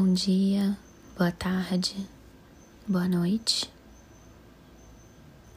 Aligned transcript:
Bom 0.00 0.12
dia, 0.12 0.78
boa 1.18 1.32
tarde, 1.32 2.08
boa 2.86 3.08
noite. 3.08 3.68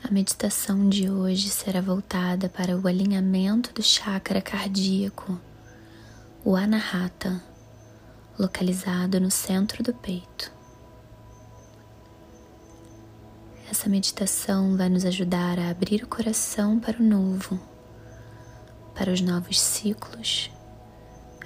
A 0.04 0.10
meditação 0.10 0.90
de 0.90 1.08
hoje 1.08 1.47
será 1.47 1.79
voltada 1.79 2.49
para 2.49 2.75
o 2.75 2.88
alinhamento 2.88 3.71
do 3.71 3.83
chakra 3.83 4.41
cardíaco, 4.41 5.39
o 6.43 6.55
Anahata, 6.55 7.39
localizado 8.39 9.19
no 9.19 9.29
centro 9.29 9.83
do 9.83 9.94
peito. 9.94 10.51
Essa 13.69 13.87
meditação 13.87 14.76
vai 14.76 14.89
nos 14.89 15.05
ajudar 15.05 15.60
a 15.60 15.69
abrir 15.69 16.03
o 16.03 16.08
coração 16.08 16.80
para 16.80 16.98
o 16.98 17.05
novo, 17.05 17.59
para 18.95 19.13
os 19.13 19.21
novos 19.21 19.62
ciclos, 19.62 20.49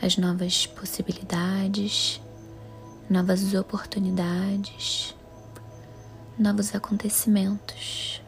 as 0.01 0.15
novas 0.15 0.65
possibilidades 0.65 2.21
novas 3.09 3.53
oportunidades, 3.53 5.15
novos 6.37 6.73
acontecimentos. 6.73 8.21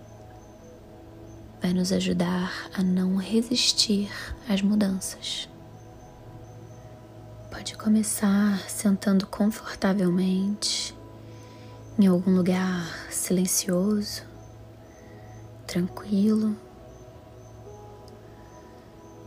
Vai 1.62 1.74
nos 1.74 1.92
ajudar 1.92 2.70
a 2.76 2.84
não 2.84 3.16
resistir 3.16 4.10
às 4.48 4.62
mudanças. 4.62 5.50
Pode 7.50 7.76
começar 7.76 8.60
sentando 8.70 9.26
confortavelmente 9.26 10.96
em 11.98 12.06
algum 12.06 12.36
lugar 12.36 12.86
silencioso, 13.09 14.22
tranquilo. 15.66 16.56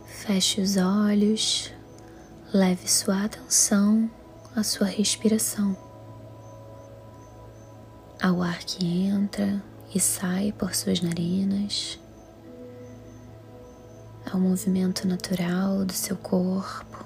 Feche 0.05 0.61
os 0.61 0.77
olhos, 0.77 1.73
leve 2.53 2.87
sua 2.87 3.25
atenção 3.25 4.09
a 4.55 4.63
sua 4.63 4.87
respiração. 4.87 5.77
Ao 8.21 8.41
ar 8.41 8.59
que 8.59 8.85
entra 8.85 9.63
e 9.95 9.99
sai 9.99 10.51
por 10.51 10.75
suas 10.75 11.01
narinas, 11.01 11.99
ao 14.31 14.39
movimento 14.39 15.07
natural 15.07 15.85
do 15.85 15.93
seu 15.93 16.17
corpo, 16.17 17.03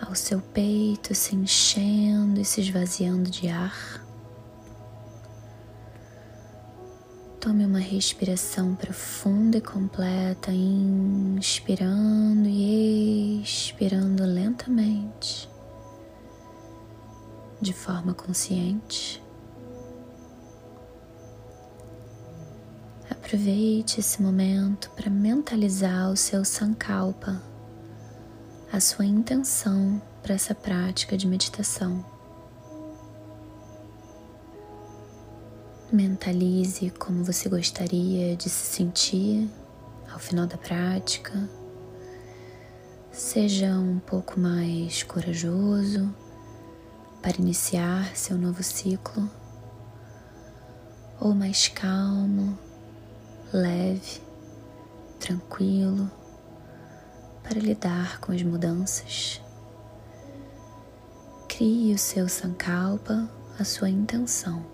ao 0.00 0.14
seu 0.14 0.40
peito 0.40 1.14
se 1.14 1.34
enchendo 1.34 2.40
e 2.40 2.44
se 2.44 2.60
esvaziando 2.60 3.30
de 3.30 3.48
ar. 3.48 4.03
Tome 7.44 7.66
uma 7.66 7.78
respiração 7.78 8.74
profunda 8.74 9.58
e 9.58 9.60
completa, 9.60 10.50
inspirando 10.50 12.48
e 12.48 13.42
expirando 13.42 14.24
lentamente, 14.24 15.46
de 17.60 17.74
forma 17.74 18.14
consciente. 18.14 19.22
Aproveite 23.10 24.00
esse 24.00 24.22
momento 24.22 24.90
para 24.96 25.10
mentalizar 25.10 26.10
o 26.10 26.16
seu 26.16 26.46
Sankalpa, 26.46 27.42
a 28.72 28.80
sua 28.80 29.04
intenção 29.04 30.00
para 30.22 30.34
essa 30.34 30.54
prática 30.54 31.14
de 31.14 31.26
meditação. 31.26 32.13
Mentalize 35.94 36.90
como 36.98 37.22
você 37.22 37.48
gostaria 37.48 38.34
de 38.34 38.50
se 38.50 38.66
sentir 38.66 39.48
ao 40.12 40.18
final 40.18 40.44
da 40.44 40.58
prática. 40.58 41.48
Seja 43.12 43.68
um 43.78 44.00
pouco 44.00 44.40
mais 44.40 45.04
corajoso 45.04 46.12
para 47.22 47.36
iniciar 47.40 48.16
seu 48.16 48.36
novo 48.36 48.60
ciclo, 48.60 49.30
ou 51.20 51.32
mais 51.32 51.68
calmo, 51.68 52.58
leve, 53.52 54.20
tranquilo 55.20 56.10
para 57.44 57.60
lidar 57.60 58.18
com 58.18 58.32
as 58.32 58.42
mudanças. 58.42 59.40
Crie 61.48 61.94
o 61.94 61.98
seu 61.98 62.28
Sankalpa, 62.28 63.30
a 63.56 63.62
sua 63.62 63.88
intenção. 63.88 64.73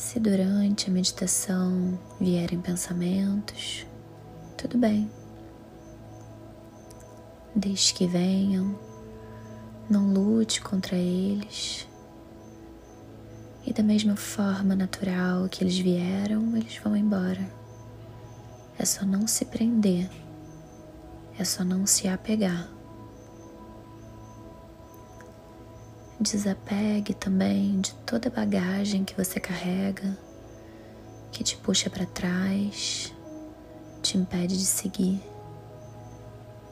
Se 0.00 0.18
durante 0.18 0.88
a 0.88 0.92
meditação 0.92 1.96
vierem 2.18 2.58
pensamentos, 2.58 3.86
tudo 4.56 4.78
bem. 4.78 5.10
Deixe 7.54 7.92
que 7.92 8.06
venham, 8.06 8.76
não 9.90 10.10
lute 10.10 10.62
contra 10.62 10.96
eles. 10.96 11.86
E 13.64 13.74
da 13.74 13.82
mesma 13.82 14.16
forma 14.16 14.74
natural 14.74 15.46
que 15.50 15.62
eles 15.62 15.78
vieram, 15.78 16.56
eles 16.56 16.80
vão 16.82 16.96
embora. 16.96 17.46
É 18.78 18.86
só 18.86 19.04
não 19.04 19.26
se 19.26 19.44
prender, 19.44 20.10
é 21.38 21.44
só 21.44 21.62
não 21.62 21.86
se 21.86 22.08
apegar. 22.08 22.79
Desapegue 26.20 27.14
também 27.14 27.80
de 27.80 27.94
toda 28.04 28.28
a 28.28 28.30
bagagem 28.30 29.06
que 29.06 29.16
você 29.16 29.40
carrega, 29.40 30.18
que 31.32 31.42
te 31.42 31.56
puxa 31.56 31.88
para 31.88 32.04
trás, 32.04 33.10
te 34.02 34.18
impede 34.18 34.58
de 34.58 34.66
seguir, 34.66 35.18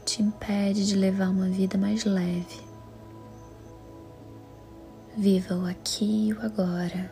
te 0.04 0.20
impede 0.20 0.87
de 0.87 0.94
levar 0.94 1.31
uma 1.31 1.48
vida 1.48 1.78
mais 1.78 2.04
leve. 2.04 2.60
Viva 5.16 5.54
o 5.54 5.64
aqui 5.64 6.28
e 6.28 6.32
o 6.34 6.42
agora, 6.42 7.10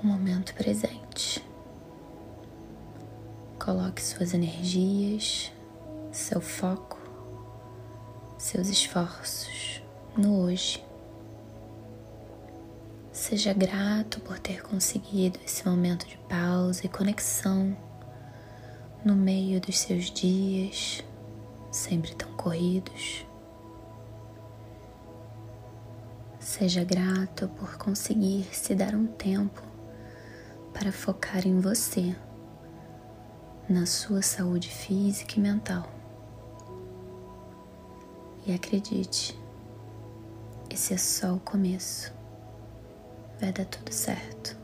o 0.00 0.06
momento 0.06 0.54
presente. 0.54 1.44
Coloque 3.58 4.00
suas 4.00 4.32
energias, 4.32 5.50
seu 6.12 6.40
foco, 6.40 6.96
seus 8.38 8.68
esforços 8.68 9.84
no 10.16 10.42
hoje. 10.42 10.84
Seja 13.12 13.52
grato 13.52 14.20
por 14.20 14.38
ter 14.38 14.62
conseguido 14.62 15.38
esse 15.44 15.66
momento 15.66 16.06
de 16.06 16.16
pausa 16.28 16.84
e 16.84 16.88
conexão 16.88 17.76
no 19.04 19.14
meio 19.14 19.60
dos 19.60 19.78
seus 19.78 20.10
dias, 20.10 21.04
sempre 21.70 22.14
tão 22.14 22.32
corridos. 22.32 23.26
Seja 26.38 26.84
grato 26.84 27.48
por 27.58 27.76
conseguir 27.76 28.44
se 28.52 28.74
dar 28.74 28.94
um 28.94 29.06
tempo 29.06 29.62
para 30.72 30.92
focar 30.92 31.46
em 31.46 31.60
você, 31.60 32.14
na 33.68 33.86
sua 33.86 34.22
saúde 34.22 34.68
física 34.68 35.34
e 35.36 35.40
mental. 35.40 35.90
E 38.46 38.54
acredite, 38.54 39.36
esse 40.70 40.94
é 40.94 40.96
só 40.96 41.34
o 41.34 41.40
começo. 41.40 42.12
Vai 43.40 43.52
dar 43.52 43.64
tudo 43.66 43.92
certo. 43.92 44.56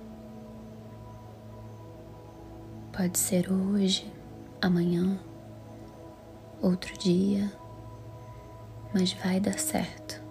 Pode 2.92 3.18
ser 3.18 3.50
hoje, 3.50 4.12
amanhã, 4.60 5.18
outro 6.60 6.96
dia, 6.98 7.50
mas 8.92 9.12
vai 9.12 9.40
dar 9.40 9.58
certo. 9.58 10.22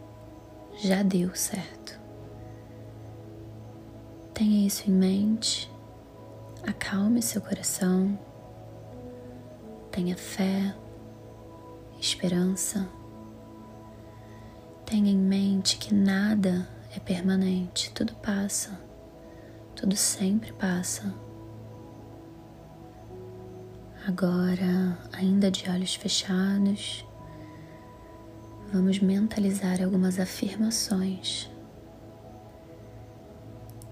Já 0.75 1.03
deu 1.03 1.35
certo. 1.35 1.99
Tenha 4.33 4.65
isso 4.67 4.89
em 4.89 4.93
mente. 4.93 5.71
Acalme 6.67 7.21
seu 7.21 7.41
coração. 7.41 8.17
Tenha 9.91 10.15
fé, 10.15 10.75
esperança 11.99 13.00
Tenha 14.91 15.09
em 15.09 15.17
mente 15.17 15.77
que 15.77 15.93
nada 15.93 16.67
é 16.93 16.99
permanente, 16.99 17.89
tudo 17.91 18.13
passa, 18.15 18.77
tudo 19.73 19.95
sempre 19.95 20.51
passa. 20.51 21.15
Agora, 24.05 24.99
ainda 25.13 25.49
de 25.49 25.69
olhos 25.69 25.95
fechados, 25.95 27.05
vamos 28.73 28.99
mentalizar 28.99 29.81
algumas 29.81 30.19
afirmações. 30.19 31.49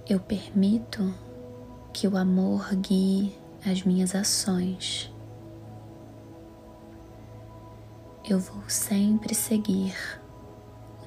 Eu 0.05 0.19
permito 0.19 1.13
que 1.93 2.09
o 2.09 2.17
amor 2.17 2.75
guie 2.75 3.39
as 3.65 3.83
minhas 3.83 4.13
ações. 4.13 5.09
Eu 8.29 8.37
vou 8.37 8.61
sempre 8.67 9.33
seguir 9.33 9.95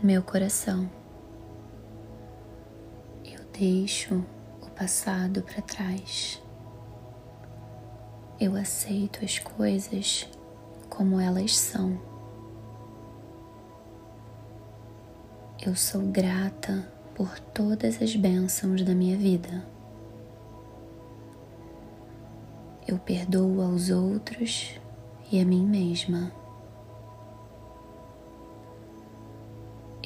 meu 0.03 0.21
coração. 0.21 0.91
Eu 3.25 3.39
deixo 3.57 4.25
o 4.61 4.69
passado 4.71 5.43
para 5.43 5.63
trás. 5.63 6.43
Eu 8.41 8.57
aceito 8.57 9.25
as 9.25 9.39
coisas 9.39 10.29
como 10.91 11.21
elas 11.21 11.57
são. 11.57 12.01
Eu 15.65 15.77
sou 15.77 16.03
grata 16.03 16.93
por 17.15 17.39
todas 17.39 18.03
as 18.03 18.17
bênçãos 18.17 18.83
da 18.83 18.97
minha 18.97 19.17
vida. 19.17 19.65
Eu 22.89 22.99
perdoo 22.99 23.63
aos 23.63 23.89
outros 23.89 24.81
e 25.31 25.41
a 25.41 25.45
mim 25.45 25.65
mesma. 25.65 26.42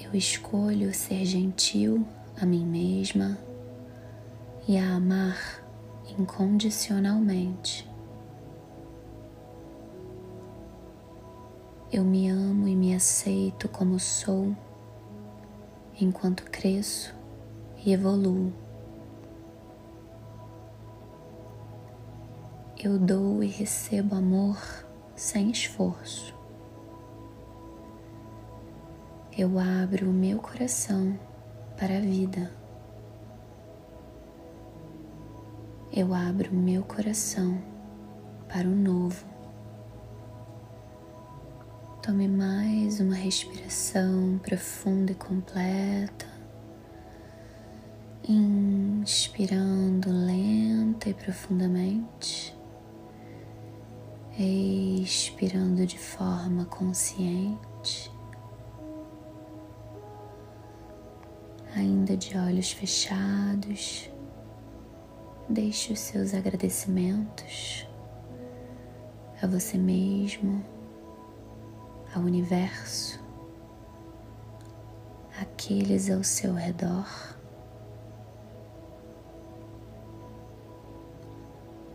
Eu 0.06 0.14
escolho 0.14 0.94
ser 0.94 1.24
gentil 1.24 2.06
a 2.40 2.46
mim 2.46 2.64
mesma 2.64 3.36
e 4.68 4.78
a 4.78 4.94
amar 4.94 5.36
incondicionalmente. 6.16 7.90
Eu 11.92 12.04
me 12.04 12.28
amo 12.28 12.68
e 12.68 12.76
me 12.76 12.94
aceito 12.94 13.68
como 13.68 13.98
sou 13.98 14.56
enquanto 16.00 16.44
cresço 16.44 17.12
e 17.84 17.92
evoluo. 17.92 18.52
Eu 22.78 22.96
dou 22.96 23.42
e 23.42 23.48
recebo 23.48 24.14
amor 24.14 24.56
sem 25.16 25.50
esforço. 25.50 26.35
Eu 29.38 29.58
abro 29.58 30.08
o 30.08 30.12
meu 30.14 30.38
coração 30.38 31.14
para 31.76 31.98
a 31.98 32.00
vida. 32.00 32.50
Eu 35.92 36.14
abro 36.14 36.50
o 36.50 36.56
meu 36.56 36.82
coração 36.82 37.60
para 38.48 38.66
o 38.66 38.74
novo. 38.74 39.26
Tome 42.02 42.26
mais 42.28 42.98
uma 42.98 43.14
respiração 43.14 44.40
profunda 44.42 45.12
e 45.12 45.16
completa. 45.16 46.26
Inspirando 48.26 50.08
lenta 50.08 51.10
e 51.10 51.14
profundamente. 51.14 52.56
Expirando 54.38 55.84
de 55.84 55.98
forma 55.98 56.64
consciente. 56.64 58.15
Ainda 61.86 62.16
de 62.16 62.36
olhos 62.36 62.72
fechados, 62.72 64.10
deixe 65.48 65.92
os 65.92 66.00
seus 66.00 66.34
agradecimentos 66.34 67.86
a 69.40 69.46
você 69.46 69.78
mesmo 69.78 70.64
ao 72.12 72.22
universo, 72.22 73.22
aqueles 75.40 76.10
ao 76.10 76.24
seu 76.24 76.54
redor. 76.54 77.06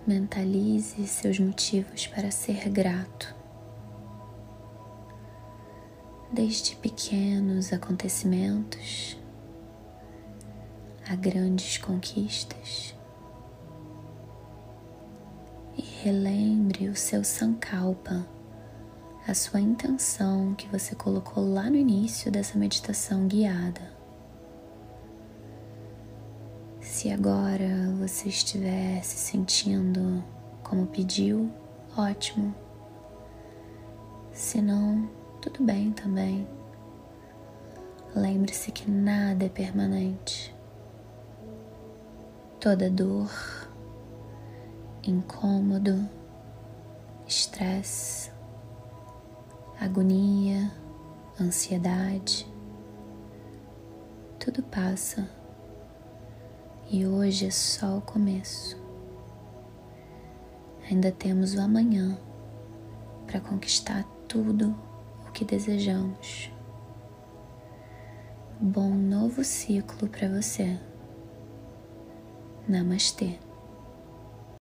Mentalize 0.07 1.05
seus 1.05 1.37
motivos 1.37 2.07
para 2.07 2.31
ser 2.31 2.69
grato, 2.69 3.35
desde 6.31 6.77
pequenos 6.77 7.73
acontecimentos 7.73 9.19
a 11.11 11.15
grandes 11.15 11.77
conquistas. 11.77 12.95
E 15.77 15.81
relembre 16.03 16.87
o 16.87 16.95
seu 16.95 17.21
Sankalpa 17.21 18.25
a 19.27 19.33
sua 19.33 19.59
intenção 19.59 20.55
que 20.55 20.67
você 20.69 20.95
colocou 20.95 21.45
lá 21.45 21.69
no 21.69 21.75
início 21.75 22.31
dessa 22.31 22.57
meditação 22.57 23.27
guiada. 23.27 23.81
Se 26.79 27.11
agora 27.11 27.93
você 27.99 28.29
estiver 28.29 29.03
se 29.03 29.17
sentindo 29.17 30.23
como 30.63 30.87
pediu, 30.87 31.51
ótimo. 31.97 32.55
Se 34.31 34.61
não, 34.61 35.09
tudo 35.41 35.61
bem 35.61 35.91
também. 35.91 36.47
Lembre-se 38.15 38.71
que 38.71 38.89
nada 38.89 39.45
é 39.45 39.49
permanente. 39.49 40.60
Toda 42.61 42.91
dor, 42.91 43.31
incômodo, 45.01 46.07
estresse, 47.25 48.31
agonia, 49.79 50.71
ansiedade, 51.41 52.45
tudo 54.39 54.61
passa 54.61 55.27
e 56.87 57.03
hoje 57.03 57.47
é 57.47 57.49
só 57.49 57.97
o 57.97 58.01
começo. 58.01 58.77
Ainda 60.87 61.11
temos 61.11 61.55
o 61.55 61.61
amanhã 61.61 62.15
para 63.25 63.41
conquistar 63.41 64.03
tudo 64.27 64.79
o 65.27 65.31
que 65.31 65.43
desejamos. 65.43 66.53
Bom 68.59 68.91
novo 68.91 69.43
ciclo 69.43 70.07
para 70.07 70.29
você. 70.29 70.90
Namastê. 72.69 73.37